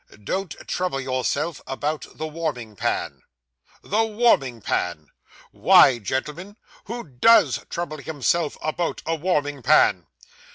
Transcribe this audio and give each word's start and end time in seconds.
"Don't 0.23 0.55
trouble 0.67 0.99
yourself 0.99 1.61
about 1.67 2.07
the 2.17 2.25
warming 2.25 2.75
pan." 2.75 3.21
The 3.83 4.03
warming 4.03 4.59
pan! 4.59 5.09
Why, 5.51 5.99
gentlemen, 5.99 6.57
who 6.85 7.03
_does 7.03 7.63
_trouble 7.67 8.01
himself 8.01 8.57
about 8.63 9.03
a 9.05 9.13
warming 9.13 9.61
pan? 9.61 10.07